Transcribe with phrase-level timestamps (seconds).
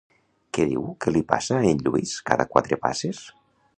[0.57, 3.21] Què diu que li passa a en Lluís cada quatre passes?